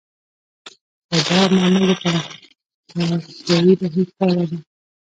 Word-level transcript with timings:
خو 1.07 1.17
دا 1.27 1.37
عوامل 1.51 1.83
د 1.89 1.91
پراختیايي 3.07 3.73
بهیر 3.81 4.07
پایله 4.17 4.45
ده. 4.51 4.57